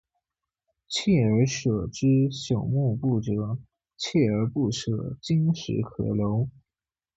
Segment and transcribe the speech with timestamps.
[0.89, 3.31] 锲而舍之，朽木不折；
[3.99, 6.49] 锲而不舍，金石可镂。